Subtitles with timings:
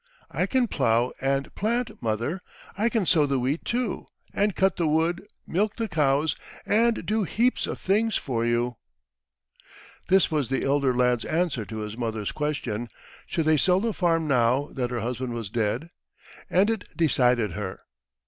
[0.31, 2.41] "I can plough and plant, mother.
[2.75, 6.35] I can sow the wheat too, and cut the wood, milk the cows,
[6.65, 10.95] and do heaps of things for you." [Illustration: The White House.] This was the elder
[10.95, 12.87] lad's answer to his mother's question,
[13.27, 15.91] "Should they sell the farm now that her husband was dead?"
[16.49, 17.81] and it decided her.